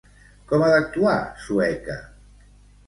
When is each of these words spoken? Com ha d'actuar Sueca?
Com 0.51 0.63
ha 0.67 0.71
d'actuar 0.71 1.15
Sueca? 1.45 2.01